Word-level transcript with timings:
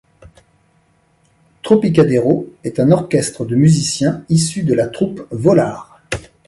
Tropicadéro 1.61 2.51
est 2.63 2.79
un 2.79 2.89
orchestre 2.89 3.45
de 3.45 3.55
musiciens 3.55 4.25
issus 4.29 4.63
de 4.63 4.73
la 4.73 4.87
troupe 4.87 5.27
Vollard. 5.29 6.01